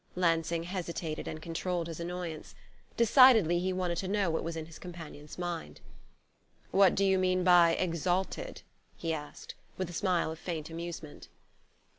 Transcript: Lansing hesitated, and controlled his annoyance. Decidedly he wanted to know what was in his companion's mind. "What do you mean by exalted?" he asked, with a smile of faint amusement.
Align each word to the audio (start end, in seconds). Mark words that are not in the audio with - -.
Lansing 0.15 0.63
hesitated, 0.63 1.27
and 1.27 1.43
controlled 1.43 1.85
his 1.85 1.99
annoyance. 1.99 2.55
Decidedly 2.97 3.59
he 3.59 3.71
wanted 3.71 3.99
to 3.99 4.07
know 4.07 4.31
what 4.31 4.43
was 4.43 4.55
in 4.57 4.65
his 4.65 4.79
companion's 4.79 5.37
mind. 5.37 5.79
"What 6.71 6.95
do 6.95 7.05
you 7.05 7.19
mean 7.19 7.43
by 7.43 7.75
exalted?" 7.75 8.63
he 8.97 9.13
asked, 9.13 9.53
with 9.77 9.91
a 9.91 9.93
smile 9.93 10.31
of 10.31 10.39
faint 10.39 10.71
amusement. 10.71 11.27